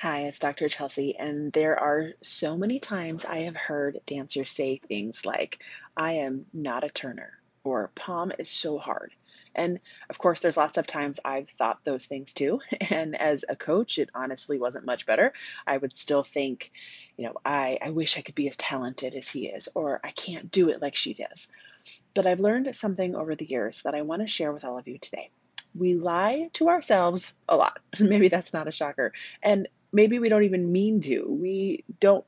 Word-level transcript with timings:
Hi, 0.00 0.28
it's 0.28 0.38
Dr. 0.38 0.68
Chelsea, 0.68 1.16
and 1.16 1.52
there 1.52 1.76
are 1.76 2.12
so 2.22 2.56
many 2.56 2.78
times 2.78 3.24
I 3.24 3.38
have 3.38 3.56
heard 3.56 3.98
dancers 4.06 4.48
say 4.48 4.76
things 4.76 5.26
like, 5.26 5.58
I 5.96 6.18
am 6.18 6.46
not 6.52 6.84
a 6.84 6.88
turner, 6.88 7.32
or 7.64 7.90
POM 7.96 8.30
is 8.38 8.48
so 8.48 8.78
hard. 8.78 9.12
And 9.56 9.80
of 10.08 10.16
course, 10.16 10.38
there's 10.38 10.56
lots 10.56 10.78
of 10.78 10.86
times 10.86 11.18
I've 11.24 11.50
thought 11.50 11.82
those 11.82 12.06
things 12.06 12.32
too. 12.32 12.60
And 12.90 13.20
as 13.20 13.44
a 13.48 13.56
coach, 13.56 13.98
it 13.98 14.10
honestly 14.14 14.56
wasn't 14.56 14.86
much 14.86 15.04
better. 15.04 15.32
I 15.66 15.76
would 15.76 15.96
still 15.96 16.22
think, 16.22 16.70
you 17.16 17.24
know, 17.24 17.34
I, 17.44 17.78
I 17.82 17.90
wish 17.90 18.16
I 18.16 18.22
could 18.22 18.36
be 18.36 18.48
as 18.48 18.56
talented 18.56 19.16
as 19.16 19.28
he 19.28 19.48
is, 19.48 19.68
or 19.74 19.98
I 20.04 20.12
can't 20.12 20.48
do 20.48 20.68
it 20.68 20.80
like 20.80 20.94
she 20.94 21.14
does. 21.14 21.48
But 22.14 22.28
I've 22.28 22.38
learned 22.38 22.72
something 22.76 23.16
over 23.16 23.34
the 23.34 23.50
years 23.50 23.82
that 23.82 23.96
I 23.96 24.02
want 24.02 24.22
to 24.22 24.28
share 24.28 24.52
with 24.52 24.64
all 24.64 24.78
of 24.78 24.86
you 24.86 24.98
today 24.98 25.32
we 25.74 25.94
lie 25.94 26.50
to 26.54 26.68
ourselves 26.68 27.32
a 27.48 27.56
lot. 27.56 27.78
Maybe 28.00 28.28
that's 28.28 28.52
not 28.52 28.68
a 28.68 28.72
shocker. 28.72 29.12
And 29.42 29.68
maybe 29.92 30.18
we 30.18 30.28
don't 30.28 30.44
even 30.44 30.72
mean 30.72 31.00
to. 31.02 31.26
We 31.28 31.84
don't 32.00 32.24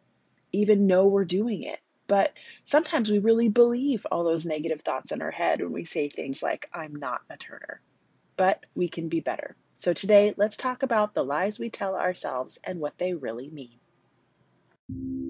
even 0.52 0.86
know 0.86 1.06
we're 1.06 1.24
doing 1.24 1.62
it. 1.62 1.80
But 2.06 2.32
sometimes 2.64 3.08
we 3.08 3.20
really 3.20 3.48
believe 3.48 4.04
all 4.10 4.24
those 4.24 4.44
negative 4.44 4.80
thoughts 4.80 5.12
in 5.12 5.22
our 5.22 5.30
head 5.30 5.60
when 5.60 5.72
we 5.72 5.84
say 5.84 6.08
things 6.08 6.42
like, 6.42 6.66
I'm 6.74 6.96
not 6.96 7.20
a 7.30 7.36
turner. 7.36 7.80
But 8.36 8.64
we 8.74 8.88
can 8.88 9.08
be 9.08 9.20
better. 9.20 9.54
So 9.76 9.92
today, 9.92 10.34
let's 10.36 10.56
talk 10.56 10.82
about 10.82 11.14
the 11.14 11.24
lies 11.24 11.58
we 11.58 11.70
tell 11.70 11.94
ourselves 11.94 12.58
and 12.64 12.80
what 12.80 12.98
they 12.98 13.14
really 13.14 13.48
mean. 13.48 15.29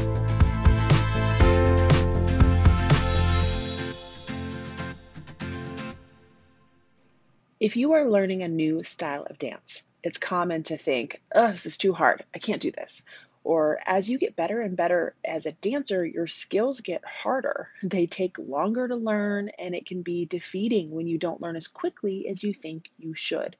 If 7.61 7.77
you 7.77 7.91
are 7.91 8.09
learning 8.09 8.41
a 8.41 8.47
new 8.47 8.83
style 8.83 9.27
of 9.29 9.37
dance, 9.37 9.83
it's 10.01 10.17
common 10.17 10.63
to 10.63 10.77
think, 10.77 11.21
oh, 11.35 11.51
this 11.51 11.67
is 11.67 11.77
too 11.77 11.93
hard. 11.93 12.25
I 12.33 12.39
can't 12.39 12.59
do 12.59 12.71
this. 12.71 13.03
Or 13.43 13.77
as 13.85 14.09
you 14.09 14.17
get 14.17 14.35
better 14.35 14.61
and 14.61 14.75
better 14.75 15.13
as 15.23 15.45
a 15.45 15.51
dancer, 15.51 16.03
your 16.03 16.25
skills 16.25 16.81
get 16.81 17.05
harder. 17.05 17.69
They 17.83 18.07
take 18.07 18.39
longer 18.39 18.87
to 18.87 18.95
learn, 18.95 19.49
and 19.59 19.75
it 19.75 19.85
can 19.85 20.01
be 20.01 20.25
defeating 20.25 20.89
when 20.89 21.05
you 21.05 21.19
don't 21.19 21.39
learn 21.39 21.55
as 21.55 21.67
quickly 21.67 22.27
as 22.27 22.43
you 22.43 22.51
think 22.51 22.89
you 22.97 23.13
should. 23.13 23.55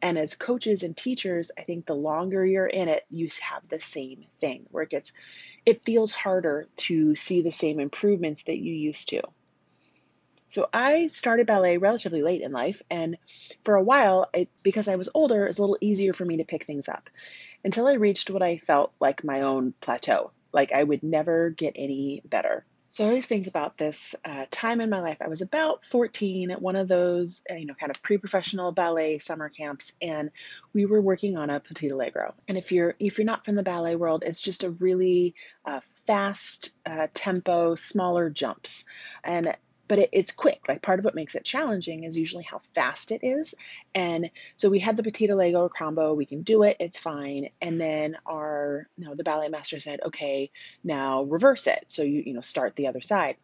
And 0.00 0.16
as 0.16 0.36
coaches 0.36 0.84
and 0.84 0.96
teachers, 0.96 1.50
I 1.58 1.62
think 1.62 1.84
the 1.84 1.96
longer 1.96 2.46
you're 2.46 2.68
in 2.68 2.88
it, 2.88 3.04
you 3.10 3.26
have 3.40 3.68
the 3.68 3.80
same 3.80 4.26
thing 4.38 4.66
where 4.70 4.84
it 4.84 4.90
gets, 4.90 5.12
it 5.66 5.84
feels 5.84 6.12
harder 6.12 6.68
to 6.86 7.16
see 7.16 7.42
the 7.42 7.50
same 7.50 7.80
improvements 7.80 8.44
that 8.44 8.58
you 8.58 8.72
used 8.72 9.08
to. 9.08 9.22
So 10.52 10.68
I 10.70 11.08
started 11.08 11.46
ballet 11.46 11.78
relatively 11.78 12.20
late 12.20 12.42
in 12.42 12.52
life, 12.52 12.82
and 12.90 13.16
for 13.64 13.74
a 13.74 13.82
while, 13.82 14.30
because 14.62 14.86
I 14.86 14.96
was 14.96 15.08
older, 15.14 15.44
it 15.44 15.46
was 15.46 15.56
a 15.56 15.62
little 15.62 15.78
easier 15.80 16.12
for 16.12 16.26
me 16.26 16.36
to 16.36 16.44
pick 16.44 16.66
things 16.66 16.90
up 16.90 17.08
until 17.64 17.86
I 17.86 17.94
reached 17.94 18.28
what 18.28 18.42
I 18.42 18.58
felt 18.58 18.92
like 19.00 19.24
my 19.24 19.40
own 19.40 19.72
plateau. 19.80 20.30
Like 20.52 20.70
I 20.70 20.84
would 20.84 21.02
never 21.02 21.48
get 21.48 21.72
any 21.76 22.20
better. 22.26 22.66
So 22.90 23.02
I 23.02 23.06
always 23.08 23.24
think 23.24 23.46
about 23.46 23.78
this 23.78 24.14
uh, 24.26 24.44
time 24.50 24.82
in 24.82 24.90
my 24.90 25.00
life. 25.00 25.16
I 25.22 25.28
was 25.28 25.40
about 25.40 25.86
14 25.86 26.50
at 26.50 26.60
one 26.60 26.76
of 26.76 26.86
those, 26.86 27.40
uh, 27.50 27.54
you 27.54 27.64
know, 27.64 27.72
kind 27.72 27.88
of 27.88 28.02
pre-professional 28.02 28.72
ballet 28.72 29.16
summer 29.16 29.48
camps, 29.48 29.94
and 30.02 30.30
we 30.74 30.84
were 30.84 31.00
working 31.00 31.38
on 31.38 31.48
a 31.48 31.60
petit 31.60 31.88
allegro. 31.88 32.34
And 32.46 32.58
if 32.58 32.72
you're 32.72 32.94
if 32.98 33.16
you're 33.16 33.24
not 33.24 33.46
from 33.46 33.54
the 33.54 33.62
ballet 33.62 33.96
world, 33.96 34.22
it's 34.26 34.42
just 34.42 34.64
a 34.64 34.70
really 34.70 35.34
uh, 35.64 35.80
fast 36.06 36.76
uh, 36.84 37.06
tempo, 37.14 37.74
smaller 37.74 38.28
jumps, 38.28 38.84
and 39.24 39.56
but 39.88 39.98
it, 39.98 40.10
it's 40.12 40.32
quick. 40.32 40.68
Like 40.68 40.82
part 40.82 40.98
of 40.98 41.04
what 41.04 41.14
makes 41.14 41.34
it 41.34 41.44
challenging 41.44 42.04
is 42.04 42.16
usually 42.16 42.44
how 42.44 42.60
fast 42.74 43.10
it 43.12 43.20
is. 43.22 43.54
And 43.94 44.30
so 44.56 44.70
we 44.70 44.78
had 44.78 44.96
the 44.96 45.02
Petit 45.02 45.28
Allegro 45.28 45.68
combo. 45.68 46.14
We 46.14 46.26
can 46.26 46.42
do 46.42 46.62
it. 46.62 46.76
It's 46.80 46.98
fine. 46.98 47.50
And 47.60 47.80
then 47.80 48.16
our, 48.26 48.88
you 48.96 49.06
know, 49.06 49.14
the 49.14 49.24
ballet 49.24 49.48
master 49.48 49.80
said, 49.80 50.00
okay, 50.06 50.50
now 50.84 51.24
reverse 51.24 51.66
it. 51.66 51.84
So 51.88 52.02
you, 52.02 52.22
you 52.26 52.34
know, 52.34 52.40
start 52.40 52.76
the 52.76 52.88
other 52.88 53.00
side. 53.00 53.36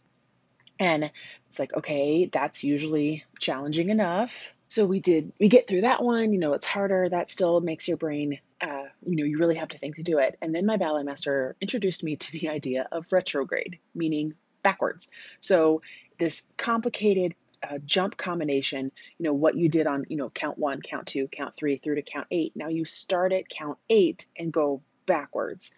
And 0.80 1.10
it's 1.48 1.58
like, 1.58 1.74
okay, 1.74 2.26
that's 2.26 2.62
usually 2.62 3.24
challenging 3.40 3.90
enough. 3.90 4.54
So 4.70 4.86
we 4.86 5.00
did, 5.00 5.32
we 5.40 5.48
get 5.48 5.66
through 5.66 5.80
that 5.80 6.02
one. 6.02 6.32
You 6.32 6.38
know, 6.38 6.52
it's 6.52 6.66
harder. 6.66 7.08
That 7.08 7.30
still 7.30 7.60
makes 7.60 7.88
your 7.88 7.96
brain, 7.96 8.38
uh, 8.60 8.84
you 9.04 9.16
know, 9.16 9.24
you 9.24 9.38
really 9.38 9.56
have 9.56 9.68
to 9.68 9.78
think 9.78 9.96
to 9.96 10.02
do 10.02 10.18
it. 10.18 10.36
And 10.40 10.54
then 10.54 10.66
my 10.66 10.76
ballet 10.76 11.02
master 11.02 11.56
introduced 11.60 12.04
me 12.04 12.16
to 12.16 12.32
the 12.32 12.48
idea 12.50 12.86
of 12.92 13.06
retrograde, 13.10 13.78
meaning 13.94 14.34
backwards. 14.62 15.08
So 15.40 15.82
this 16.18 16.44
complicated 16.56 17.34
uh, 17.62 17.78
jump 17.84 18.16
combination, 18.16 18.92
you 19.18 19.24
know, 19.24 19.32
what 19.32 19.56
you 19.56 19.68
did 19.68 19.86
on, 19.86 20.06
you 20.08 20.16
know, 20.16 20.30
count 20.30 20.58
one, 20.58 20.80
count 20.80 21.06
two, 21.06 21.28
count 21.28 21.56
three, 21.56 21.76
through 21.76 21.96
to 21.96 22.02
count 22.02 22.26
eight. 22.30 22.52
Now 22.54 22.68
you 22.68 22.84
start 22.84 23.32
at 23.32 23.48
count 23.48 23.78
eight 23.90 24.26
and 24.36 24.52
go 24.52 24.82
backwards. 25.06 25.72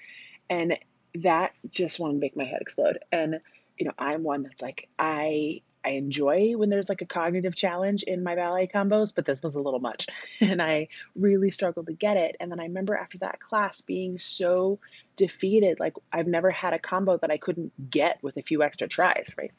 And 0.48 0.78
that 1.14 1.52
just 1.68 1.98
wanted 1.98 2.14
to 2.14 2.20
make 2.20 2.36
my 2.36 2.44
head 2.44 2.60
explode. 2.60 2.98
And, 3.10 3.40
you 3.78 3.86
know, 3.86 3.92
I'm 3.98 4.22
one 4.22 4.42
that's 4.42 4.60
like, 4.60 4.88
I 4.98 5.62
I 5.84 5.90
enjoy 5.90 6.52
when 6.56 6.68
there's 6.68 6.88
like 6.88 7.00
a 7.00 7.06
cognitive 7.06 7.54
challenge 7.54 8.02
in 8.02 8.22
my 8.22 8.34
ballet 8.34 8.66
combos, 8.66 9.14
but 9.14 9.24
this 9.24 9.42
was 9.42 9.54
a 9.54 9.60
little 9.60 9.80
much. 9.80 10.06
And 10.40 10.60
I 10.60 10.88
really 11.14 11.50
struggled 11.50 11.86
to 11.86 11.92
get 11.92 12.16
it. 12.16 12.36
And 12.40 12.50
then 12.50 12.60
I 12.60 12.64
remember 12.64 12.96
after 12.96 13.18
that 13.18 13.40
class 13.40 13.80
being 13.82 14.18
so 14.18 14.78
defeated. 15.16 15.80
Like 15.80 15.94
I've 16.12 16.26
never 16.26 16.50
had 16.50 16.72
a 16.72 16.78
combo 16.78 17.16
that 17.18 17.30
I 17.30 17.36
couldn't 17.36 17.90
get 17.90 18.22
with 18.22 18.36
a 18.36 18.42
few 18.42 18.62
extra 18.62 18.88
tries, 18.88 19.34
right? 19.38 19.52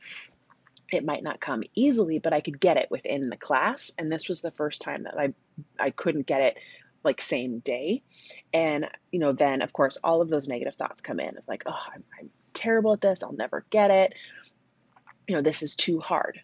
It 0.91 1.05
might 1.05 1.23
not 1.23 1.39
come 1.39 1.63
easily, 1.75 2.19
but 2.19 2.33
I 2.33 2.41
could 2.41 2.59
get 2.59 2.77
it 2.77 2.91
within 2.91 3.29
the 3.29 3.37
class. 3.37 3.91
And 3.97 4.11
this 4.11 4.27
was 4.27 4.41
the 4.41 4.51
first 4.51 4.81
time 4.81 5.03
that 5.03 5.17
I 5.17 5.33
I 5.79 5.91
couldn't 5.91 6.27
get 6.27 6.41
it 6.41 6.57
like 7.03 7.21
same 7.21 7.59
day. 7.59 8.03
And 8.53 8.89
you 9.11 9.19
know, 9.19 9.31
then 9.31 9.61
of 9.61 9.71
course 9.73 9.97
all 10.03 10.21
of 10.21 10.29
those 10.29 10.47
negative 10.47 10.75
thoughts 10.75 11.01
come 11.01 11.19
in. 11.19 11.37
It's 11.37 11.47
like, 11.47 11.63
oh, 11.65 11.83
I'm, 11.93 12.03
I'm 12.19 12.29
terrible 12.53 12.93
at 12.93 13.01
this. 13.01 13.23
I'll 13.23 13.33
never 13.33 13.65
get 13.69 13.91
it 13.91 14.13
you 15.31 15.37
know, 15.37 15.41
this 15.41 15.63
is 15.63 15.77
too 15.77 16.01
hard. 16.01 16.41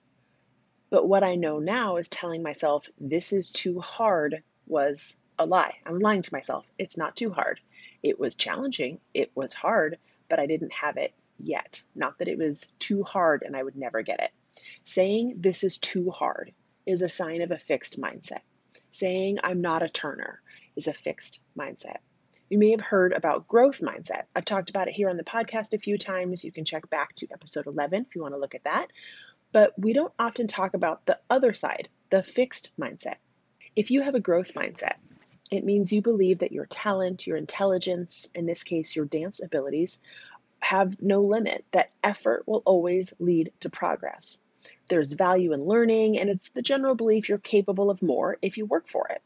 But 0.90 1.06
what 1.06 1.22
I 1.22 1.36
know 1.36 1.60
now 1.60 1.98
is 1.98 2.08
telling 2.08 2.42
myself 2.42 2.88
this 2.98 3.34
is 3.34 3.52
too 3.52 3.82
hard 3.82 4.44
was 4.66 5.18
a 5.38 5.46
lie. 5.46 5.74
I'm 5.86 6.00
lying 6.00 6.22
to 6.22 6.34
myself. 6.34 6.66
It's 6.80 6.96
not 6.96 7.18
too 7.18 7.30
hard. 7.30 7.60
It 8.02 8.18
was 8.18 8.36
challenging, 8.36 9.02
it 9.14 9.30
was 9.36 9.52
hard, 9.52 9.98
but 10.30 10.40
I 10.40 10.46
didn't 10.46 10.72
have 10.72 10.96
it 10.96 11.14
yet. 11.38 11.82
Not 11.96 12.20
that 12.20 12.30
it 12.30 12.38
was 12.38 12.70
too 12.80 13.04
hard 13.04 13.44
and 13.46 13.58
I 13.58 13.64
would 13.64 13.76
never 13.76 14.04
get 14.04 14.24
it. 14.24 14.32
Saying 14.86 15.34
this 15.36 15.66
is 15.66 15.80
too 15.80 16.10
hard 16.10 16.54
is 16.86 17.02
a 17.02 17.10
sign 17.10 17.42
of 17.42 17.52
a 17.52 17.60
fixed 17.60 18.00
mindset. 18.00 18.40
Saying 18.94 19.40
I'm 19.44 19.60
not 19.60 19.84
a 19.84 19.90
turner 19.90 20.42
is 20.78 20.88
a 20.88 20.94
fixed 20.94 21.42
mindset. 21.60 21.98
You 22.50 22.58
may 22.58 22.72
have 22.72 22.82
heard 22.82 23.12
about 23.12 23.48
growth 23.48 23.82
mindset. 23.82 24.24
I've 24.34 24.46
talked 24.46 24.70
about 24.70 24.88
it 24.88 24.94
here 24.94 25.10
on 25.10 25.18
the 25.18 25.24
podcast 25.24 25.74
a 25.74 25.80
few 25.80 25.98
times. 25.98 26.46
You 26.46 26.52
can 26.52 26.64
check 26.64 26.90
back 26.90 27.14
to 27.16 27.28
episode 27.30 27.68
11 27.68 28.06
if 28.08 28.16
you 28.16 28.22
want 28.22 28.36
to 28.36 28.40
look 28.40 28.56
at 28.56 28.64
that. 28.64 28.88
But 29.52 29.74
we 29.78 29.92
don't 29.92 30.14
often 30.18 30.48
talk 30.48 30.74
about 30.74 31.06
the 31.06 31.20
other 31.30 31.54
side, 31.54 31.90
the 32.10 32.24
fixed 32.24 32.72
mindset. 32.80 33.16
If 33.76 33.92
you 33.92 34.02
have 34.02 34.16
a 34.16 34.22
growth 34.22 34.54
mindset, 34.54 34.96
it 35.52 35.66
means 35.66 35.92
you 35.92 36.02
believe 36.02 36.40
that 36.40 36.54
your 36.54 36.66
talent, 36.66 37.28
your 37.28 37.36
intelligence, 37.36 38.30
in 38.34 38.46
this 38.46 38.64
case, 38.64 38.96
your 38.96 39.06
dance 39.06 39.42
abilities, 39.44 40.00
have 40.60 41.02
no 41.02 41.22
limit, 41.22 41.66
that 41.72 41.92
effort 42.02 42.44
will 42.48 42.64
always 42.66 43.14
lead 43.20 43.52
to 43.60 43.70
progress. 43.70 44.42
There's 44.90 45.12
value 45.12 45.52
in 45.52 45.66
learning, 45.66 46.18
and 46.18 46.30
it's 46.30 46.50
the 46.50 46.62
general 46.62 46.96
belief 46.96 47.28
you're 47.28 47.38
capable 47.38 47.90
of 47.90 48.02
more 48.02 48.38
if 48.42 48.58
you 48.58 48.66
work 48.66 48.88
for 48.88 49.08
it. 49.10 49.22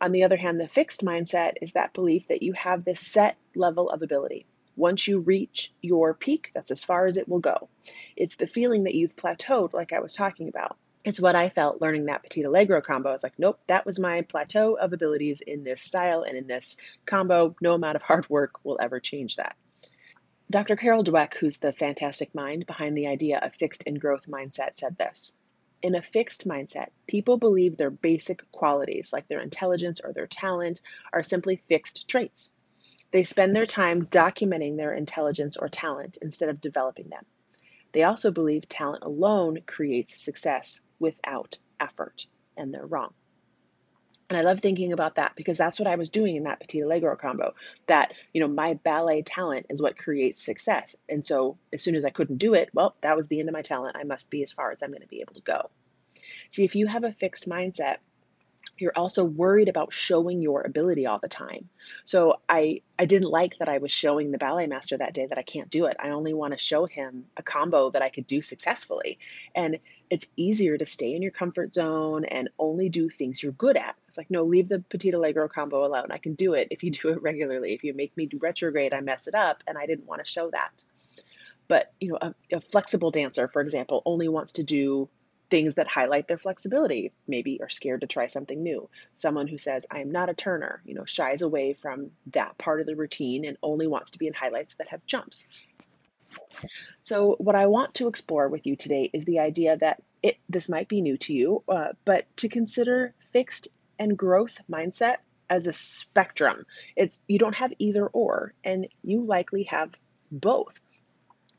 On 0.00 0.12
the 0.12 0.24
other 0.24 0.36
hand, 0.36 0.58
the 0.58 0.66
fixed 0.66 1.04
mindset 1.04 1.54
is 1.60 1.72
that 1.72 1.92
belief 1.92 2.28
that 2.28 2.42
you 2.42 2.54
have 2.54 2.84
this 2.84 3.00
set 3.00 3.36
level 3.54 3.90
of 3.90 4.02
ability. 4.02 4.46
Once 4.74 5.06
you 5.06 5.20
reach 5.20 5.72
your 5.82 6.14
peak, 6.14 6.50
that's 6.54 6.70
as 6.70 6.82
far 6.82 7.06
as 7.06 7.18
it 7.18 7.28
will 7.28 7.40
go. 7.40 7.68
It's 8.16 8.36
the 8.36 8.46
feeling 8.46 8.84
that 8.84 8.94
you've 8.94 9.16
plateaued, 9.16 9.74
like 9.74 9.92
I 9.92 10.00
was 10.00 10.14
talking 10.14 10.48
about. 10.48 10.78
It's 11.04 11.20
what 11.20 11.34
I 11.34 11.50
felt 11.50 11.82
learning 11.82 12.06
that 12.06 12.22
Petit 12.22 12.44
Allegro 12.44 12.80
combo. 12.80 13.10
I 13.10 13.12
was 13.12 13.22
like, 13.22 13.38
nope, 13.38 13.58
that 13.66 13.84
was 13.84 13.98
my 13.98 14.22
plateau 14.22 14.74
of 14.74 14.92
abilities 14.92 15.42
in 15.42 15.64
this 15.64 15.82
style 15.82 16.22
and 16.22 16.36
in 16.36 16.46
this 16.46 16.76
combo. 17.04 17.54
No 17.60 17.74
amount 17.74 17.96
of 17.96 18.02
hard 18.02 18.28
work 18.30 18.64
will 18.64 18.78
ever 18.80 19.00
change 19.00 19.36
that. 19.36 19.56
Dr. 20.50 20.76
Carol 20.76 21.04
Dweck, 21.04 21.34
who's 21.34 21.58
the 21.58 21.72
fantastic 21.72 22.34
mind 22.34 22.66
behind 22.66 22.96
the 22.96 23.06
idea 23.06 23.38
of 23.38 23.54
fixed 23.54 23.84
and 23.86 24.00
growth 24.00 24.26
mindset, 24.26 24.76
said 24.76 24.96
this 24.98 25.32
in 25.82 25.94
a 25.94 26.02
fixed 26.02 26.46
mindset, 26.46 26.88
people 27.06 27.36
believe 27.36 27.76
their 27.76 27.90
basic 27.90 28.50
qualities, 28.52 29.12
like 29.12 29.28
their 29.28 29.40
intelligence 29.40 30.00
or 30.02 30.12
their 30.12 30.26
talent, 30.26 30.80
are 31.12 31.22
simply 31.22 31.56
fixed 31.68 32.08
traits. 32.08 32.50
They 33.10 33.24
spend 33.24 33.56
their 33.56 33.66
time 33.66 34.06
documenting 34.06 34.76
their 34.76 34.92
intelligence 34.92 35.56
or 35.56 35.68
talent 35.68 36.18
instead 36.22 36.48
of 36.48 36.60
developing 36.60 37.08
them. 37.08 37.24
They 37.92 38.04
also 38.04 38.30
believe 38.30 38.68
talent 38.68 39.02
alone 39.02 39.62
creates 39.66 40.22
success 40.22 40.80
without 40.98 41.58
effort, 41.80 42.26
and 42.56 42.72
they're 42.72 42.86
wrong. 42.86 43.14
And 44.30 44.38
I 44.38 44.42
love 44.42 44.60
thinking 44.60 44.92
about 44.92 45.16
that 45.16 45.34
because 45.34 45.58
that's 45.58 45.80
what 45.80 45.88
I 45.88 45.96
was 45.96 46.08
doing 46.08 46.36
in 46.36 46.44
that 46.44 46.60
Petit 46.60 46.82
Allegro 46.82 47.16
combo. 47.16 47.52
That, 47.88 48.14
you 48.32 48.40
know, 48.40 48.46
my 48.46 48.74
ballet 48.74 49.22
talent 49.22 49.66
is 49.70 49.82
what 49.82 49.98
creates 49.98 50.40
success. 50.42 50.94
And 51.08 51.26
so 51.26 51.58
as 51.72 51.82
soon 51.82 51.96
as 51.96 52.04
I 52.04 52.10
couldn't 52.10 52.36
do 52.36 52.54
it, 52.54 52.70
well, 52.72 52.94
that 53.00 53.16
was 53.16 53.26
the 53.26 53.40
end 53.40 53.48
of 53.48 53.52
my 53.52 53.62
talent. 53.62 53.96
I 53.98 54.04
must 54.04 54.30
be 54.30 54.44
as 54.44 54.52
far 54.52 54.70
as 54.70 54.82
I'm 54.82 54.90
going 54.90 55.02
to 55.02 55.08
be 55.08 55.20
able 55.20 55.34
to 55.34 55.40
go. 55.40 55.70
See, 56.52 56.64
if 56.64 56.76
you 56.76 56.86
have 56.86 57.02
a 57.02 57.10
fixed 57.10 57.48
mindset, 57.48 57.96
you're 58.80 58.96
also 58.96 59.24
worried 59.24 59.68
about 59.68 59.92
showing 59.92 60.40
your 60.40 60.62
ability 60.62 61.06
all 61.06 61.18
the 61.18 61.28
time. 61.28 61.68
So 62.04 62.40
I 62.48 62.82
I 62.98 63.04
didn't 63.04 63.30
like 63.30 63.58
that 63.58 63.68
I 63.68 63.78
was 63.78 63.92
showing 63.92 64.30
the 64.30 64.38
ballet 64.38 64.66
master 64.66 64.96
that 64.98 65.14
day 65.14 65.26
that 65.26 65.38
I 65.38 65.42
can't 65.42 65.70
do 65.70 65.86
it. 65.86 65.96
I 65.98 66.10
only 66.10 66.34
want 66.34 66.52
to 66.52 66.58
show 66.58 66.86
him 66.86 67.26
a 67.36 67.42
combo 67.42 67.90
that 67.90 68.02
I 68.02 68.08
could 68.08 68.26
do 68.26 68.42
successfully. 68.42 69.18
And 69.54 69.78
it's 70.08 70.26
easier 70.36 70.76
to 70.76 70.86
stay 70.86 71.14
in 71.14 71.22
your 71.22 71.30
comfort 71.30 71.74
zone 71.74 72.24
and 72.24 72.50
only 72.58 72.88
do 72.88 73.08
things 73.08 73.42
you're 73.42 73.52
good 73.52 73.76
at. 73.76 73.96
It's 74.08 74.18
like, 74.18 74.30
no, 74.30 74.44
leave 74.44 74.68
the 74.68 74.80
Petit 74.80 75.10
Allegro 75.10 75.48
combo 75.48 75.84
alone. 75.84 76.08
I 76.10 76.18
can 76.18 76.34
do 76.34 76.54
it 76.54 76.68
if 76.70 76.82
you 76.82 76.90
do 77.02 77.08
it 77.08 77.22
regularly. 77.22 77.74
If 77.74 77.84
you 77.84 77.94
make 77.94 78.16
me 78.16 78.26
do 78.26 78.38
retrograde, 78.38 78.92
I 78.92 79.00
mess 79.00 79.28
it 79.28 79.34
up 79.34 79.62
and 79.66 79.78
I 79.78 79.86
didn't 79.86 80.06
want 80.06 80.24
to 80.24 80.30
show 80.30 80.50
that. 80.50 80.82
But, 81.68 81.92
you 82.00 82.08
know, 82.08 82.18
a, 82.20 82.34
a 82.52 82.60
flexible 82.60 83.12
dancer, 83.12 83.46
for 83.46 83.62
example, 83.62 84.02
only 84.04 84.28
wants 84.28 84.54
to 84.54 84.64
do 84.64 85.08
things 85.50 85.74
that 85.74 85.88
highlight 85.88 86.28
their 86.28 86.38
flexibility, 86.38 87.12
maybe 87.26 87.60
are 87.60 87.68
scared 87.68 88.02
to 88.02 88.06
try 88.06 88.28
something 88.28 88.62
new. 88.62 88.88
Someone 89.16 89.48
who 89.48 89.58
says, 89.58 89.86
I 89.90 90.00
am 90.00 90.12
not 90.12 90.30
a 90.30 90.34
turner, 90.34 90.80
you 90.84 90.94
know, 90.94 91.04
shies 91.04 91.42
away 91.42 91.74
from 91.74 92.12
that 92.28 92.56
part 92.56 92.80
of 92.80 92.86
the 92.86 92.96
routine 92.96 93.44
and 93.44 93.56
only 93.62 93.86
wants 93.86 94.12
to 94.12 94.18
be 94.18 94.26
in 94.26 94.32
highlights 94.32 94.76
that 94.76 94.88
have 94.88 95.04
jumps. 95.06 95.46
So, 97.02 97.34
what 97.38 97.56
I 97.56 97.66
want 97.66 97.94
to 97.94 98.06
explore 98.06 98.48
with 98.48 98.66
you 98.66 98.76
today 98.76 99.10
is 99.12 99.24
the 99.24 99.40
idea 99.40 99.76
that 99.76 100.00
it 100.22 100.36
this 100.48 100.68
might 100.68 100.86
be 100.86 101.00
new 101.00 101.16
to 101.18 101.32
you, 101.32 101.64
uh, 101.68 101.88
but 102.04 102.24
to 102.38 102.48
consider 102.48 103.14
fixed 103.32 103.68
and 103.98 104.16
growth 104.16 104.60
mindset 104.70 105.16
as 105.48 105.66
a 105.66 105.72
spectrum. 105.72 106.66
It's 106.94 107.18
you 107.26 107.38
don't 107.38 107.56
have 107.56 107.72
either 107.78 108.06
or, 108.06 108.54
and 108.62 108.86
you 109.02 109.24
likely 109.24 109.64
have 109.64 109.92
both. 110.30 110.78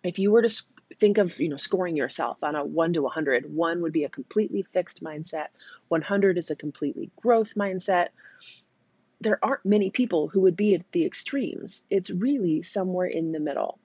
If 0.03 0.19
you 0.19 0.31
were 0.31 0.41
to 0.41 0.63
think 0.99 1.17
of 1.17 1.39
you 1.39 1.49
know 1.49 1.57
scoring 1.57 1.95
yourself 1.95 2.43
on 2.43 2.55
a 2.55 2.63
1 2.63 2.93
to 2.93 3.01
100 3.01 3.53
1 3.53 3.81
would 3.81 3.93
be 3.93 4.03
a 4.03 4.09
completely 4.09 4.63
fixed 4.63 5.03
mindset. 5.03 5.47
100 5.87 6.37
is 6.37 6.51
a 6.51 6.55
completely 6.55 7.11
growth 7.21 7.53
mindset. 7.55 8.09
There 9.19 9.39
aren't 9.43 9.65
many 9.65 9.91
people 9.91 10.27
who 10.27 10.41
would 10.41 10.55
be 10.55 10.75
at 10.75 10.91
the 10.91 11.05
extremes. 11.05 11.83
It's 11.89 12.09
really 12.09 12.63
somewhere 12.63 13.07
in 13.07 13.31
the 13.31 13.39
middle. 13.39 13.77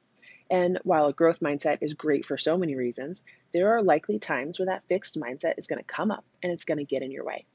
And 0.48 0.78
while 0.84 1.06
a 1.06 1.12
growth 1.12 1.40
mindset 1.40 1.78
is 1.80 1.94
great 1.94 2.24
for 2.24 2.38
so 2.38 2.56
many 2.56 2.76
reasons 2.76 3.22
there 3.52 3.74
are 3.74 3.82
likely 3.82 4.18
times 4.18 4.58
where 4.58 4.66
that 4.66 4.86
fixed 4.86 5.18
mindset 5.18 5.54
is 5.56 5.66
going 5.66 5.78
to 5.78 5.84
come 5.84 6.10
up 6.10 6.24
and 6.42 6.52
it's 6.52 6.66
going 6.66 6.76
to 6.78 6.84
get 6.84 7.02
in 7.02 7.10
your 7.10 7.24
way. 7.24 7.46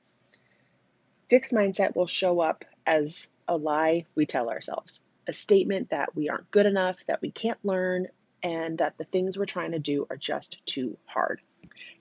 Fixed 1.29 1.53
mindset 1.53 1.95
will 1.95 2.07
show 2.07 2.39
up 2.39 2.65
as 2.87 3.29
a 3.47 3.55
lie 3.55 4.05
we 4.15 4.25
tell 4.25 4.49
ourselves 4.49 5.03
a 5.27 5.33
statement 5.33 5.91
that 5.91 6.15
we 6.15 6.29
aren't 6.29 6.49
good 6.49 6.65
enough 6.65 7.05
that 7.05 7.21
we 7.21 7.29
can't 7.29 7.63
learn 7.63 8.07
and 8.43 8.77
that 8.79 8.97
the 8.97 9.03
things 9.03 9.37
we're 9.37 9.45
trying 9.45 9.71
to 9.71 9.79
do 9.79 10.07
are 10.09 10.17
just 10.17 10.65
too 10.65 10.97
hard. 11.05 11.41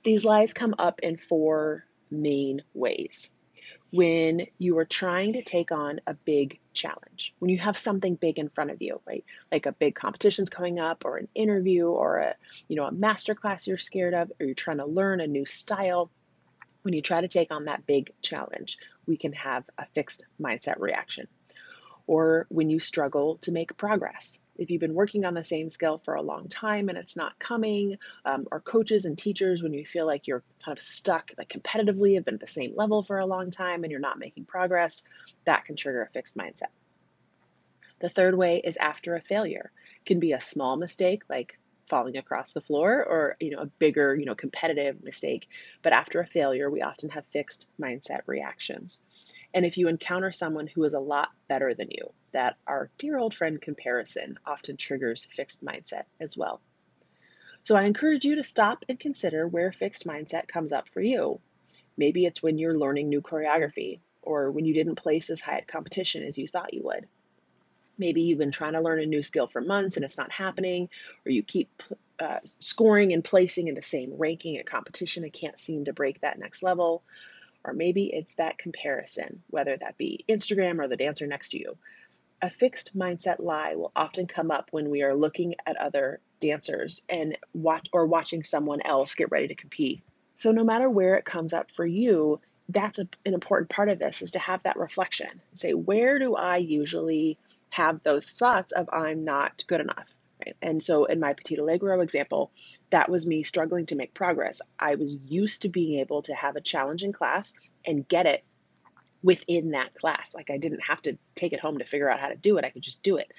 These 0.03 0.25
lies 0.25 0.53
come 0.53 0.75
up 0.79 1.01
in 1.01 1.17
four 1.17 1.85
main 2.11 2.63
ways. 2.75 3.31
When 3.93 4.47
you 4.59 4.79
are 4.79 4.85
trying 4.85 5.35
to 5.35 5.43
take 5.43 5.73
on 5.73 6.01
a 6.07 6.15
big 6.15 6.61
challenge, 6.73 7.35
when 7.39 7.51
you 7.51 7.59
have 7.59 7.77
something 7.77 8.15
big 8.15 8.39
in 8.39 8.49
front 8.49 8.71
of 8.71 8.81
you, 8.81 9.01
right? 9.05 9.25
Like 9.51 9.67
a 9.67 9.73
big 9.73 9.95
competition's 9.95 10.49
coming 10.49 10.79
up 10.79 11.05
or 11.05 11.17
an 11.17 11.29
interview 11.35 11.87
or 11.87 12.19
a, 12.19 12.35
you 12.69 12.77
know, 12.77 12.85
a 12.85 12.93
master 12.93 13.35
class 13.35 13.67
you're 13.67 13.79
scared 13.79 14.15
of 14.15 14.31
or 14.39 14.47
you're 14.47 14.55
trying 14.55 14.79
to 14.79 14.87
learn 14.87 15.21
a 15.21 15.27
new 15.27 15.45
style, 15.45 16.11
when 16.83 16.95
you 16.95 17.03
try 17.03 17.21
to 17.21 17.29
take 17.29 17.53
on 17.53 17.67
that 17.67 17.87
big 17.87 18.13
challenge, 18.23 18.79
we 19.07 19.17
can 19.17 19.33
have 19.33 19.65
a 19.77 19.87
fixed 19.95 20.25
mindset 20.41 20.79
reaction. 20.79 21.27
Or 22.07 22.47
when 22.49 22.71
you 22.71 22.79
struggle 22.79 23.39
to 23.43 23.53
make 23.53 23.77
progress, 23.77 24.41
if 24.61 24.71
you've 24.71 24.81
been 24.81 24.95
working 24.95 25.25
on 25.25 25.33
the 25.33 25.43
same 25.43 25.71
skill 25.71 26.01
for 26.05 26.15
a 26.15 26.23
long 26.23 26.47
time 26.47 26.91
and 26.91 26.99
it's 26.99 27.17
not 27.17 27.39
coming, 27.39 27.97
um, 28.27 28.47
or 28.53 28.61
coaches 28.61 29.07
and 29.07 29.17
teachers, 29.17 29.62
when 29.62 29.73
you 29.73 29.87
feel 29.87 30.07
like 30.07 30.27
you're 30.27 30.45
kind 30.65 30.77
of 30.77 30.83
stuck, 30.83 31.33
like 31.39 31.49
competitively, 31.49 32.15
have 32.15 32.27
been 32.27 32.35
at 32.35 32.41
the 32.41 32.47
same 32.47 32.77
level 32.77 33.03
for 33.03 33.19
a 33.19 33.27
long 33.27 33.51
time 33.51 33.83
and 33.83 33.91
you're 33.91 34.01
not 34.01 34.19
making 34.19 34.45
progress, 34.45 35.03
that 35.47 35.65
can 35.65 35.77
trigger 35.77 36.03
a 36.03 36.11
fixed 36.11 36.37
mindset. 36.37 36.71
The 38.01 38.11
third 38.11 38.37
way 38.37 38.61
is 38.62 38.77
after 38.77 39.15
a 39.15 39.21
failure. 39.21 39.73
It 39.97 40.07
can 40.07 40.21
be 40.21 40.33
a 40.33 40.41
small 40.41 40.77
mistake 40.77 41.23
like 41.31 41.59
falling 41.89 42.19
across 42.19 42.53
the 42.53 42.61
floor 42.61 43.05
or 43.05 43.37
you 43.41 43.51
know 43.51 43.62
a 43.62 43.67
bigger 43.67 44.15
you 44.15 44.25
know 44.25 44.37
competitive 44.37 45.03
mistake 45.03 45.49
but 45.83 45.93
after 45.93 46.21
a 46.21 46.27
failure 46.27 46.71
we 46.71 46.83
often 46.83 47.11
have 47.11 47.25
fixed 47.33 47.67
mindset 47.83 48.21
reactions 48.27 49.01
and 49.52 49.67
if 49.67 49.79
you 49.79 49.88
encounter 49.88 50.32
someone 50.32 50.67
who 50.67 50.85
is 50.85 50.94
a 50.94 51.00
lot 51.00 51.31
better 51.49 51.75
than 51.75 51.91
you, 51.91 52.12
that 52.32 52.56
our 52.67 52.91
dear 52.99 53.19
old 53.19 53.35
friend 53.35 53.61
comparison 53.61 54.38
often 54.47 54.76
triggers 54.76 55.26
fixed 55.31 55.64
mindset 55.64 56.05
as 56.20 56.37
well. 56.37 56.61
So 57.62 57.76
I 57.76 57.85
encourage 57.85 58.25
you 58.25 58.37
to 58.37 58.43
stop 58.43 58.85
and 58.88 58.99
consider 58.99 59.47
where 59.47 59.73
fixed 59.73 60.06
mindset 60.06 60.49
comes 60.49 60.73
up 60.73 60.88
for 60.88 61.00
you. 61.00 61.41
Maybe 61.97 62.25
it's 62.25 62.43
when 62.43 62.58
you're 62.58 62.79
learning 62.79 63.08
new 63.08 63.20
choreography 63.20 64.00
or 64.23 64.50
when 64.50 64.64
you 64.64 64.75
didn't 64.75 64.97
place 64.97 65.31
as 65.31 65.41
high 65.41 65.58
at 65.58 65.69
competition 65.69 66.25
as 66.25 66.38
you 66.38 66.49
thought 66.49 66.73
you 66.73 66.82
would. 66.85 67.06
Maybe 67.99 68.23
you've 68.23 68.38
been 68.38 68.50
trying 68.50 68.73
to 68.73 68.81
learn 68.81 69.02
a 69.02 69.06
new 69.06 69.23
skill 69.23 69.47
for 69.47 69.61
months 69.61 69.97
and 69.97 70.05
it's 70.05 70.17
not 70.17 70.32
happening, 70.32 70.88
or 71.26 71.32
you 71.32 71.43
keep 71.43 71.82
uh, 72.19 72.38
scoring 72.58 73.12
and 73.12 73.23
placing 73.23 73.69
in 73.69 73.75
the 73.75 73.82
same 73.82 74.14
ranking 74.17 74.56
at 74.56 74.64
competition 74.64 75.25
and 75.25 75.32
can't 75.32 75.61
seem 75.61 75.85
to 75.85 75.93
break 75.93 76.20
that 76.20 76.38
next 76.38 76.62
level. 76.62 77.02
Or 77.65 77.73
maybe 77.73 78.05
it's 78.05 78.35
that 78.37 78.59
comparison, 78.59 79.43
whether 79.51 79.77
that 79.77 79.99
be 79.99 80.25
Instagram 80.29 80.79
or 80.79 80.89
the 80.89 80.97
dancer 80.97 81.27
next 81.27 81.51
to 81.51 81.59
you. 81.59 81.77
A 82.43 82.51
fixed 82.51 82.97
mindset 82.97 83.39
lie 83.39 83.75
will 83.75 83.93
often 83.95 84.27
come 84.27 84.51
up 84.51 84.69
when 84.71 84.89
we 84.89 85.03
are 85.03 85.15
looking 85.15 85.57
at 85.67 85.77
other 85.77 86.21
dancers 86.41 87.03
and 87.09 87.37
watch 87.53 87.89
or 87.93 88.07
watching 88.07 88.45
someone 88.45 88.81
else 88.81 89.15
get 89.15 89.31
ready 89.31 89.49
to 89.49 89.55
compete. 89.55 90.01
So 90.37 90.53
no 90.53 90.65
matter 90.65 90.89
where 90.89 91.17
it 91.17 91.27
comes 91.27 91.53
up 91.53 91.71
for 91.71 91.85
you, 91.85 92.41
that's 92.71 92.99
a, 92.99 93.09
an 93.27 93.35
important 93.35 93.69
part 93.69 93.91
of 93.91 93.99
this 93.99 94.23
is 94.23 94.31
to 94.33 94.39
have 94.39 94.62
that 94.62 94.79
reflection. 94.79 95.43
Say, 95.55 95.75
where 95.75 96.19
do 96.19 96.35
I 96.35 96.57
usually 96.57 97.37
have 97.69 98.03
those 98.03 98.27
thoughts 98.27 98.73
of 98.73 98.89
I'm 98.91 99.25
not 99.25 99.65
good 99.67 99.81
enough? 99.81 100.07
And 100.61 100.82
so 100.82 101.05
in 101.05 101.21
my 101.21 101.33
Petit 101.35 101.57
Allegro 101.57 102.00
example, 102.00 102.50
that 102.90 103.09
was 103.09 103.26
me 103.26 103.42
struggling 103.42 103.87
to 103.87 103.97
make 103.97 104.14
progress. 104.14 104.61
I 104.78 104.95
was 104.97 105.16
used 105.26 105.62
to 105.62 105.69
being 105.69 106.00
able 106.00 106.23
to 106.23 106.35
have 106.35 106.57
a 106.57 106.61
challenging 106.61 107.12
class 107.12 107.54
and 107.85 108.07
get 108.07 108.26
it 108.26 108.45
within 109.23 109.73
that 109.73 109.95
class. 109.95 110.35
Like 110.35 110.50
I 110.50 110.59
didn't 110.59 110.85
have 110.85 111.02
to 111.02 111.19
take 111.35 111.52
it 111.52 111.61
home 111.61 111.78
to 111.78 111.85
figure 111.85 112.11
out 112.11 112.21
how 112.21 112.28
to 112.28 112.37
do 112.37 112.57
it. 112.59 112.64
I 112.64 112.71
could 112.71 112.83
just 112.83 113.02
do 113.02 113.16
it. 113.16 113.33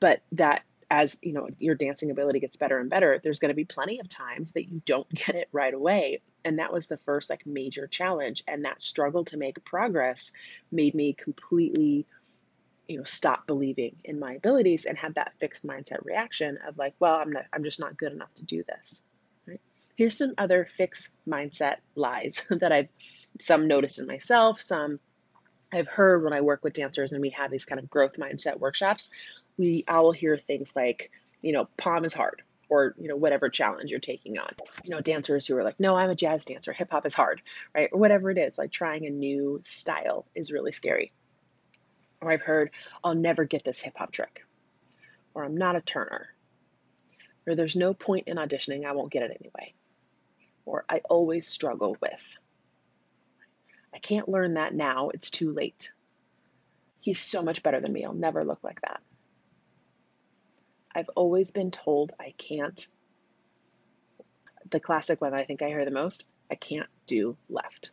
But 0.00 0.22
that 0.32 0.62
as 0.90 1.18
you 1.22 1.32
know 1.32 1.48
your 1.58 1.76
dancing 1.76 2.10
ability 2.10 2.40
gets 2.40 2.56
better 2.56 2.78
and 2.78 2.90
better 2.90 3.20
there's 3.22 3.38
going 3.38 3.50
to 3.50 3.54
be 3.54 3.64
plenty 3.64 4.00
of 4.00 4.08
times 4.08 4.52
that 4.52 4.68
you 4.68 4.82
don't 4.84 5.08
get 5.14 5.36
it 5.36 5.48
right 5.52 5.72
away 5.72 6.20
and 6.44 6.58
that 6.58 6.72
was 6.72 6.86
the 6.86 6.96
first 6.96 7.30
like 7.30 7.46
major 7.46 7.86
challenge 7.86 8.42
and 8.48 8.64
that 8.64 8.82
struggle 8.82 9.24
to 9.24 9.36
make 9.36 9.64
progress 9.64 10.32
made 10.72 10.94
me 10.94 11.12
completely 11.12 12.06
you 12.90 12.98
know 12.98 13.04
stop 13.04 13.46
believing 13.46 13.94
in 14.04 14.18
my 14.18 14.32
abilities 14.32 14.84
and 14.84 14.98
have 14.98 15.14
that 15.14 15.32
fixed 15.38 15.64
mindset 15.64 16.04
reaction 16.04 16.58
of 16.66 16.76
like 16.76 16.92
well 16.98 17.14
i'm 17.14 17.30
not 17.30 17.44
i'm 17.52 17.62
just 17.62 17.78
not 17.78 17.96
good 17.96 18.12
enough 18.12 18.34
to 18.34 18.44
do 18.44 18.64
this 18.64 19.02
right? 19.46 19.60
Here's 19.96 20.16
some 20.16 20.34
other 20.36 20.64
fixed 20.64 21.10
mindset 21.26 21.76
lies 21.94 22.44
that 22.50 22.72
i've 22.72 22.88
some 23.38 23.68
noticed 23.68 24.00
in 24.00 24.08
myself 24.08 24.60
some 24.60 24.98
i've 25.72 25.86
heard 25.86 26.24
when 26.24 26.32
i 26.32 26.40
work 26.40 26.64
with 26.64 26.72
dancers 26.72 27.12
and 27.12 27.22
we 27.22 27.30
have 27.30 27.52
these 27.52 27.64
kind 27.64 27.78
of 27.78 27.88
growth 27.88 28.14
mindset 28.14 28.58
workshops. 28.58 29.10
We 29.56 29.84
i 29.86 30.00
will 30.00 30.12
hear 30.12 30.36
things 30.36 30.72
like 30.74 31.12
you 31.42 31.52
know 31.52 31.68
pom 31.76 32.04
is 32.04 32.12
hard 32.12 32.42
or 32.68 32.94
you 32.98 33.06
know 33.06 33.16
whatever 33.16 33.48
challenge 33.48 33.90
you're 33.90 34.00
taking 34.00 34.38
on. 34.38 34.50
You 34.82 34.90
know 34.90 35.00
dancers 35.00 35.46
who 35.46 35.56
are 35.56 35.62
like 35.62 35.78
no 35.78 35.94
i'm 35.94 36.10
a 36.10 36.16
jazz 36.16 36.44
dancer 36.44 36.72
hip 36.72 36.90
hop 36.90 37.06
is 37.06 37.14
hard 37.14 37.40
right? 37.72 37.88
Or 37.92 38.00
whatever 38.00 38.32
it 38.32 38.38
is 38.38 38.58
like 38.58 38.72
trying 38.72 39.06
a 39.06 39.10
new 39.10 39.60
style 39.64 40.26
is 40.34 40.50
really 40.50 40.72
scary 40.72 41.12
or 42.20 42.30
I've 42.30 42.42
heard, 42.42 42.70
I'll 43.02 43.14
never 43.14 43.44
get 43.44 43.64
this 43.64 43.80
hip 43.80 43.94
hop 43.96 44.12
trick. 44.12 44.44
Or 45.34 45.44
I'm 45.44 45.56
not 45.56 45.76
a 45.76 45.80
turner. 45.80 46.28
Or 47.46 47.54
there's 47.54 47.76
no 47.76 47.94
point 47.94 48.28
in 48.28 48.36
auditioning, 48.36 48.84
I 48.84 48.92
won't 48.92 49.12
get 49.12 49.22
it 49.22 49.36
anyway. 49.40 49.74
Or 50.64 50.84
I 50.88 51.00
always 51.08 51.46
struggle 51.46 51.96
with. 52.00 52.36
I 53.94 53.98
can't 53.98 54.28
learn 54.28 54.54
that 54.54 54.74
now, 54.74 55.10
it's 55.10 55.30
too 55.30 55.52
late. 55.52 55.90
He's 57.00 57.20
so 57.20 57.42
much 57.42 57.62
better 57.62 57.80
than 57.80 57.92
me, 57.92 58.04
I'll 58.04 58.12
never 58.12 58.44
look 58.44 58.62
like 58.62 58.80
that. 58.82 59.00
I've 60.94 61.08
always 61.16 61.50
been 61.50 61.70
told 61.70 62.12
I 62.20 62.34
can't. 62.36 62.86
The 64.70 64.80
classic 64.80 65.20
one 65.20 65.34
I 65.34 65.44
think 65.44 65.62
I 65.62 65.68
hear 65.68 65.84
the 65.84 65.90
most 65.90 66.26
I 66.50 66.56
can't 66.56 66.88
do 67.06 67.36
left. 67.48 67.90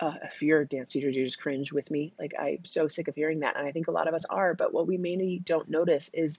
Uh, 0.00 0.14
if 0.22 0.42
you're 0.42 0.60
a 0.60 0.66
dance 0.66 0.92
teacher, 0.92 1.10
you 1.10 1.24
just 1.24 1.40
cringe 1.40 1.72
with 1.72 1.90
me. 1.90 2.12
Like 2.18 2.34
I'm 2.38 2.64
so 2.64 2.88
sick 2.88 3.08
of 3.08 3.14
hearing 3.14 3.40
that, 3.40 3.56
and 3.56 3.66
I 3.66 3.72
think 3.72 3.88
a 3.88 3.92
lot 3.92 4.08
of 4.08 4.14
us 4.14 4.24
are. 4.24 4.54
But 4.54 4.72
what 4.72 4.86
we 4.86 4.96
mainly 4.96 5.40
don't 5.44 5.68
notice 5.68 6.10
is 6.12 6.38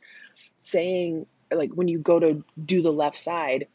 saying, 0.59 1.25
like 1.51 1.71
when 1.71 1.87
you 1.87 1.99
go 1.99 2.19
to 2.19 2.43
do 2.63 2.81
the 2.81 2.93
left 2.93 3.17
side, 3.17 3.67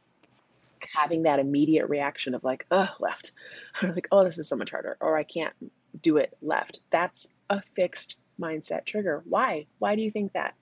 having 0.94 1.24
that 1.24 1.38
immediate 1.38 1.88
reaction 1.88 2.34
of 2.34 2.44
like, 2.44 2.66
oh, 2.70 2.88
left, 3.00 3.32
or 3.82 3.92
like, 3.92 4.08
oh, 4.10 4.24
this 4.24 4.38
is 4.38 4.48
so 4.48 4.56
much 4.56 4.70
harder, 4.70 4.96
or 5.00 5.16
I 5.16 5.24
can't 5.24 5.54
do 6.00 6.16
it 6.16 6.36
left. 6.40 6.80
That's 6.90 7.28
a 7.50 7.60
fixed 7.60 8.18
mindset 8.40 8.84
trigger. 8.84 9.22
Why? 9.26 9.66
Why 9.78 9.96
do 9.96 10.02
you 10.02 10.10
think 10.10 10.32
that? 10.32 10.54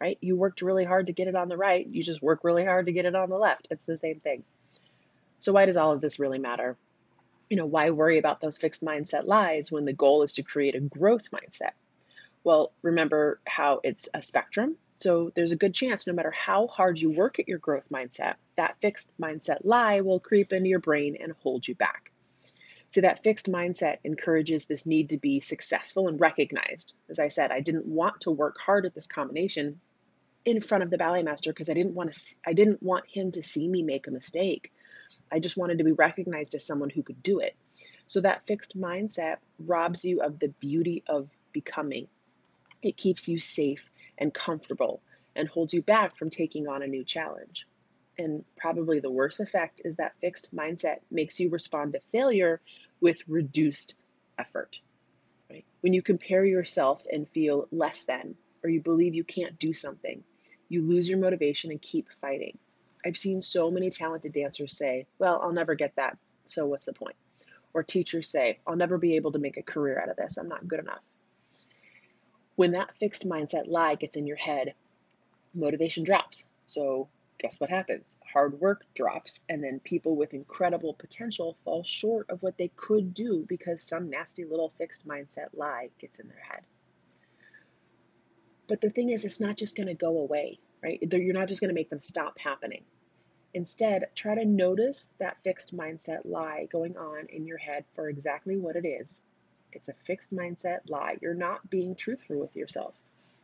Right? 0.00 0.18
You 0.20 0.36
worked 0.36 0.60
really 0.60 0.84
hard 0.84 1.06
to 1.06 1.12
get 1.12 1.28
it 1.28 1.36
on 1.36 1.48
the 1.48 1.56
right. 1.56 1.86
You 1.86 2.02
just 2.02 2.20
work 2.20 2.40
really 2.42 2.64
hard 2.64 2.86
to 2.86 2.92
get 2.92 3.06
it 3.06 3.14
on 3.14 3.30
the 3.30 3.38
left. 3.38 3.68
It's 3.70 3.86
the 3.86 3.96
same 3.96 4.20
thing. 4.20 4.44
So 5.38 5.52
why 5.52 5.64
does 5.64 5.78
all 5.78 5.92
of 5.92 6.00
this 6.00 6.18
really 6.18 6.38
matter? 6.38 6.76
You 7.48 7.56
know, 7.56 7.66
why 7.66 7.90
worry 7.90 8.18
about 8.18 8.40
those 8.40 8.58
fixed 8.58 8.82
mindset 8.82 9.26
lies 9.26 9.70
when 9.70 9.84
the 9.84 9.92
goal 9.92 10.22
is 10.22 10.34
to 10.34 10.42
create 10.42 10.74
a 10.74 10.80
growth 10.80 11.30
mindset? 11.30 11.72
Well, 12.44 12.72
remember 12.82 13.40
how 13.46 13.80
it's 13.82 14.08
a 14.14 14.22
spectrum. 14.22 14.76
So 14.96 15.30
there's 15.34 15.52
a 15.52 15.56
good 15.56 15.74
chance 15.74 16.06
no 16.06 16.12
matter 16.12 16.30
how 16.30 16.68
hard 16.68 16.98
you 16.98 17.10
work 17.10 17.38
at 17.38 17.48
your 17.48 17.58
growth 17.58 17.88
mindset, 17.90 18.36
that 18.56 18.76
fixed 18.80 19.10
mindset 19.20 19.58
lie 19.64 20.00
will 20.00 20.20
creep 20.20 20.52
into 20.52 20.68
your 20.68 20.78
brain 20.78 21.16
and 21.20 21.32
hold 21.42 21.66
you 21.66 21.74
back. 21.74 22.12
So 22.94 23.02
that 23.02 23.22
fixed 23.22 23.50
mindset 23.50 23.98
encourages 24.04 24.64
this 24.64 24.86
need 24.86 25.10
to 25.10 25.18
be 25.18 25.40
successful 25.40 26.08
and 26.08 26.20
recognized. 26.20 26.94
As 27.10 27.18
I 27.18 27.28
said, 27.28 27.50
I 27.50 27.60
didn't 27.60 27.86
want 27.86 28.22
to 28.22 28.30
work 28.30 28.58
hard 28.58 28.86
at 28.86 28.94
this 28.94 29.06
combination 29.06 29.80
in 30.46 30.60
front 30.60 30.84
of 30.84 30.90
the 30.90 30.96
ballet 30.96 31.22
master 31.22 31.52
because 31.52 31.68
I 31.68 31.74
didn't 31.74 31.94
want 31.94 32.14
to 32.14 32.36
I 32.46 32.52
didn't 32.52 32.82
want 32.82 33.06
him 33.06 33.32
to 33.32 33.42
see 33.42 33.68
me 33.68 33.82
make 33.82 34.06
a 34.06 34.12
mistake. 34.12 34.72
I 35.30 35.38
just 35.38 35.56
wanted 35.56 35.78
to 35.78 35.84
be 35.84 35.92
recognized 35.92 36.54
as 36.54 36.66
someone 36.66 36.90
who 36.90 37.02
could 37.02 37.22
do 37.22 37.40
it. 37.40 37.54
So 38.06 38.20
that 38.20 38.46
fixed 38.46 38.78
mindset 38.78 39.36
robs 39.58 40.04
you 40.04 40.22
of 40.22 40.38
the 40.38 40.48
beauty 40.48 41.02
of 41.08 41.28
becoming. 41.52 42.08
It 42.82 42.96
keeps 42.96 43.28
you 43.28 43.38
safe 43.38 43.90
and 44.18 44.32
comfortable 44.32 45.00
and 45.34 45.48
holds 45.48 45.74
you 45.74 45.82
back 45.82 46.16
from 46.16 46.30
taking 46.30 46.68
on 46.68 46.82
a 46.82 46.86
new 46.86 47.04
challenge. 47.04 47.66
And 48.18 48.44
probably 48.56 49.00
the 49.00 49.10
worst 49.10 49.40
effect 49.40 49.82
is 49.84 49.96
that 49.96 50.14
fixed 50.20 50.54
mindset 50.54 51.00
makes 51.10 51.38
you 51.38 51.50
respond 51.50 51.92
to 51.92 52.00
failure 52.12 52.60
with 53.00 53.22
reduced 53.28 53.94
effort. 54.38 54.80
Right? 55.50 55.64
When 55.80 55.92
you 55.92 56.02
compare 56.02 56.44
yourself 56.44 57.06
and 57.10 57.28
feel 57.28 57.68
less 57.70 58.04
than, 58.04 58.36
or 58.62 58.70
you 58.70 58.80
believe 58.80 59.14
you 59.14 59.24
can't 59.24 59.58
do 59.58 59.74
something, 59.74 60.24
you 60.68 60.82
lose 60.82 61.08
your 61.08 61.18
motivation 61.18 61.70
and 61.70 61.80
keep 61.80 62.08
fighting. 62.20 62.58
I've 63.06 63.16
seen 63.16 63.40
so 63.40 63.70
many 63.70 63.90
talented 63.90 64.32
dancers 64.32 64.76
say, 64.76 65.06
Well, 65.20 65.40
I'll 65.40 65.52
never 65.52 65.76
get 65.76 65.94
that, 65.94 66.18
so 66.46 66.66
what's 66.66 66.86
the 66.86 66.92
point? 66.92 67.14
Or 67.72 67.84
teachers 67.84 68.28
say, 68.28 68.58
I'll 68.66 68.74
never 68.74 68.98
be 68.98 69.14
able 69.14 69.30
to 69.32 69.38
make 69.38 69.56
a 69.56 69.62
career 69.62 70.00
out 70.00 70.08
of 70.08 70.16
this, 70.16 70.38
I'm 70.38 70.48
not 70.48 70.66
good 70.66 70.80
enough. 70.80 71.02
When 72.56 72.72
that 72.72 72.96
fixed 72.98 73.24
mindset 73.24 73.68
lie 73.68 73.94
gets 73.94 74.16
in 74.16 74.26
your 74.26 74.36
head, 74.36 74.74
motivation 75.54 76.02
drops. 76.02 76.44
So, 76.66 77.08
guess 77.38 77.60
what 77.60 77.70
happens? 77.70 78.16
Hard 78.32 78.58
work 78.60 78.82
drops, 78.92 79.40
and 79.48 79.62
then 79.62 79.78
people 79.78 80.16
with 80.16 80.34
incredible 80.34 80.94
potential 80.94 81.56
fall 81.64 81.84
short 81.84 82.28
of 82.30 82.42
what 82.42 82.58
they 82.58 82.72
could 82.74 83.14
do 83.14 83.44
because 83.46 83.84
some 83.84 84.10
nasty 84.10 84.44
little 84.44 84.72
fixed 84.78 85.06
mindset 85.06 85.50
lie 85.54 85.90
gets 86.00 86.18
in 86.18 86.26
their 86.26 86.42
head. 86.42 86.62
But 88.66 88.80
the 88.80 88.90
thing 88.90 89.10
is, 89.10 89.24
it's 89.24 89.38
not 89.38 89.56
just 89.56 89.76
going 89.76 89.86
to 89.86 89.94
go 89.94 90.18
away, 90.18 90.58
right? 90.82 90.98
You're 91.00 91.34
not 91.34 91.46
just 91.46 91.60
going 91.60 91.68
to 91.68 91.74
make 91.74 91.90
them 91.90 92.00
stop 92.00 92.38
happening. 92.40 92.82
Instead, 93.56 94.10
try 94.14 94.34
to 94.34 94.44
notice 94.44 95.08
that 95.16 95.42
fixed 95.42 95.74
mindset 95.74 96.26
lie 96.26 96.68
going 96.70 96.94
on 96.98 97.24
in 97.30 97.46
your 97.46 97.56
head 97.56 97.86
for 97.94 98.06
exactly 98.06 98.58
what 98.58 98.76
it 98.76 98.84
is. 98.84 99.22
It's 99.72 99.88
a 99.88 99.94
fixed 100.04 100.30
mindset 100.30 100.80
lie. 100.90 101.16
You're 101.22 101.32
not 101.32 101.70
being 101.70 101.94
truthful 101.94 102.38
with 102.38 102.54
yourself. 102.54 102.98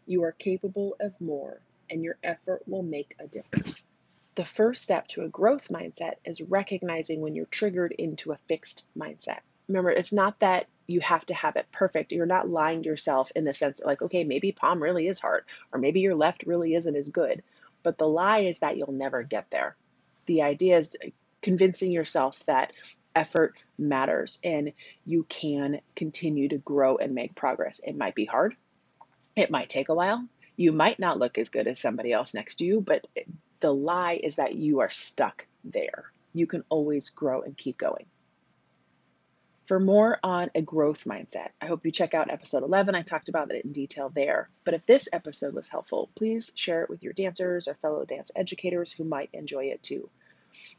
You 0.04 0.24
are 0.24 0.32
capable 0.32 0.96
of 1.00 1.18
more, 1.18 1.62
and 1.88 2.04
your 2.04 2.18
effort 2.22 2.62
will 2.66 2.82
make 2.82 3.14
a 3.18 3.26
difference. 3.26 3.88
The 4.34 4.44
first 4.44 4.82
step 4.82 5.06
to 5.08 5.22
a 5.22 5.30
growth 5.30 5.68
mindset 5.68 6.16
is 6.26 6.42
recognizing 6.42 7.22
when 7.22 7.34
you're 7.34 7.46
triggered 7.46 7.92
into 7.92 8.32
a 8.32 8.36
fixed 8.48 8.84
mindset. 8.94 9.40
Remember, 9.66 9.90
it's 9.92 10.12
not 10.12 10.38
that 10.40 10.66
you 10.86 11.00
have 11.00 11.24
to 11.24 11.34
have 11.34 11.56
it 11.56 11.72
perfect. 11.72 12.12
You're 12.12 12.26
not 12.26 12.50
lying 12.50 12.82
to 12.82 12.88
yourself 12.90 13.32
in 13.34 13.44
the 13.44 13.54
sense 13.54 13.80
like, 13.82 14.02
okay, 14.02 14.24
maybe 14.24 14.52
pom 14.52 14.82
really 14.82 15.08
is 15.08 15.18
hard, 15.18 15.46
or 15.72 15.78
maybe 15.78 16.00
your 16.00 16.16
left 16.16 16.42
really 16.42 16.74
isn't 16.74 16.96
as 16.96 17.08
good. 17.08 17.42
But 17.82 17.96
the 17.96 18.06
lie 18.06 18.40
is 18.40 18.58
that 18.58 18.76
you'll 18.76 18.92
never 18.92 19.22
get 19.22 19.50
there 19.50 19.74
the 20.26 20.42
idea 20.42 20.78
is 20.78 20.94
convincing 21.40 21.92
yourself 21.92 22.44
that 22.46 22.72
effort 23.14 23.54
matters 23.78 24.38
and 24.42 24.72
you 25.04 25.24
can 25.28 25.80
continue 25.96 26.48
to 26.48 26.58
grow 26.58 26.96
and 26.96 27.14
make 27.14 27.34
progress. 27.34 27.80
It 27.84 27.96
might 27.96 28.14
be 28.14 28.24
hard, 28.24 28.56
it 29.36 29.50
might 29.50 29.68
take 29.68 29.88
a 29.88 29.94
while. 29.94 30.26
You 30.56 30.72
might 30.72 30.98
not 30.98 31.18
look 31.18 31.38
as 31.38 31.48
good 31.48 31.66
as 31.66 31.80
somebody 31.80 32.12
else 32.12 32.34
next 32.34 32.56
to 32.56 32.64
you, 32.64 32.80
but 32.80 33.06
the 33.60 33.72
lie 33.72 34.20
is 34.22 34.36
that 34.36 34.54
you 34.54 34.80
are 34.80 34.90
stuck 34.90 35.46
there. 35.64 36.04
You 36.34 36.46
can 36.46 36.64
always 36.68 37.10
grow 37.10 37.42
and 37.42 37.56
keep 37.56 37.78
going. 37.78 38.06
For 39.64 39.78
more 39.78 40.18
on 40.24 40.50
a 40.56 40.62
growth 40.62 41.04
mindset, 41.04 41.50
I 41.60 41.66
hope 41.66 41.84
you 41.84 41.92
check 41.92 42.14
out 42.14 42.30
episode 42.30 42.64
11. 42.64 42.96
I 42.96 43.02
talked 43.02 43.28
about 43.28 43.52
it 43.52 43.64
in 43.64 43.70
detail 43.70 44.08
there. 44.08 44.48
But 44.64 44.74
if 44.74 44.86
this 44.86 45.08
episode 45.12 45.54
was 45.54 45.68
helpful, 45.68 46.10
please 46.16 46.50
share 46.56 46.82
it 46.82 46.90
with 46.90 47.04
your 47.04 47.12
dancers 47.12 47.68
or 47.68 47.74
fellow 47.74 48.04
dance 48.04 48.32
educators 48.34 48.92
who 48.92 49.04
might 49.04 49.30
enjoy 49.32 49.66
it 49.66 49.82
too. 49.82 50.10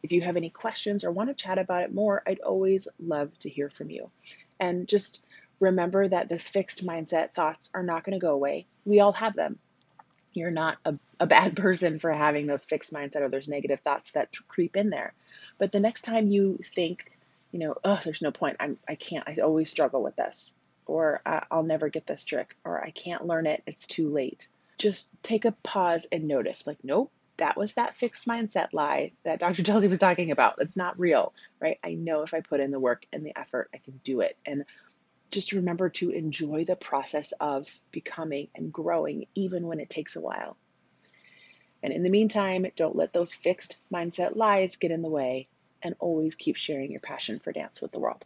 If 0.03 0.11
you 0.11 0.21
have 0.21 0.35
any 0.35 0.49
questions 0.49 1.05
or 1.05 1.11
want 1.11 1.29
to 1.29 1.33
chat 1.33 1.57
about 1.57 1.83
it 1.83 1.93
more, 1.93 2.21
I'd 2.27 2.41
always 2.41 2.89
love 2.99 3.37
to 3.39 3.49
hear 3.49 3.69
from 3.69 3.89
you. 3.89 4.11
And 4.59 4.87
just 4.87 5.25
remember 5.61 6.05
that 6.05 6.27
this 6.27 6.47
fixed 6.47 6.85
mindset 6.85 7.31
thoughts 7.31 7.69
are 7.73 7.83
not 7.83 8.03
going 8.03 8.19
to 8.19 8.25
go 8.25 8.33
away. 8.33 8.67
We 8.85 8.99
all 8.99 9.13
have 9.13 9.35
them. 9.35 9.59
You're 10.33 10.51
not 10.51 10.77
a, 10.83 10.95
a 11.21 11.27
bad 11.27 11.55
person 11.63 11.99
for 11.99 12.11
having 12.11 12.47
those 12.47 12.65
fixed 12.65 12.93
mindset 12.93 13.21
or 13.21 13.29
those 13.29 13.47
negative 13.47 13.79
thoughts 13.79 14.11
that 14.11 14.35
creep 14.49 14.75
in 14.75 14.89
there. 14.89 15.13
But 15.57 15.71
the 15.71 15.79
next 15.79 16.01
time 16.01 16.27
you 16.27 16.59
think, 16.61 17.17
you 17.53 17.60
know, 17.60 17.75
oh, 17.83 18.01
there's 18.03 18.22
no 18.22 18.31
point. 18.31 18.57
I'm, 18.60 18.77
I 18.89 18.95
can't. 18.95 19.29
I 19.29 19.36
always 19.41 19.69
struggle 19.69 20.01
with 20.01 20.15
this, 20.15 20.55
or 20.88 21.22
I'll 21.25 21.63
never 21.63 21.88
get 21.88 22.07
this 22.07 22.25
trick, 22.25 22.57
or 22.65 22.83
I 22.83 22.89
can't 22.89 23.27
learn 23.27 23.45
it. 23.45 23.62
It's 23.67 23.86
too 23.86 24.10
late. 24.10 24.50
Just 24.79 25.12
take 25.22 25.45
a 25.45 25.51
pause 25.51 26.07
and 26.12 26.27
notice. 26.27 26.65
Like, 26.65 26.79
nope, 26.83 27.12
that 27.38 27.55
was 27.55 27.75
that 27.75 27.95
fixed 27.95 28.27
mindset 28.27 28.69
lie 28.74 29.12
that 29.24 29.39
Dr. 29.39 29.62
Chelsea 29.63 29.88
was 29.88 30.00
talking 30.00 30.31
about. 30.31 30.55
It's 30.57 30.75
not 30.75 31.00
real, 31.00 31.31
right? 31.60 31.77
I 31.83 31.93
know 31.93 32.24
if 32.24 32.33
I 32.33 32.41
put 32.41 32.60
in 32.60 32.72
the 32.72 32.79
work 32.79 33.05
and 33.13 33.24
the 33.24 33.38
effort, 33.38 33.69
I 33.72 33.77
can 33.77 34.01
do 34.03 34.22
it. 34.22 34.36
And 34.48 34.65
just 35.29 35.51
remember 35.51 35.89
to 35.89 36.10
enjoy 36.10 36.65
the 36.65 36.75
process 36.75 37.33
of 37.33 37.69
becoming 37.91 38.48
and 38.55 38.74
growing, 38.74 39.27
even 39.36 39.67
when 39.67 39.79
it 39.79 39.91
takes 39.91 40.15
a 40.15 40.22
while. 40.22 40.57
And 41.83 41.93
in 41.93 42.01
the 42.01 42.10
meantime, 42.10 42.65
don't 42.75 42.95
let 42.95 43.13
those 43.13 43.33
fixed 43.36 43.77
mindset 43.93 44.36
lies 44.36 44.77
get 44.77 44.89
in 44.89 45.03
the 45.03 45.10
way 45.10 45.50
and 45.83 45.95
always 45.99 46.35
keep 46.35 46.55
sharing 46.55 46.91
your 46.91 47.01
passion 47.01 47.39
for 47.39 47.51
dance 47.51 47.81
with 47.81 47.91
the 47.91 47.99
world. 47.99 48.25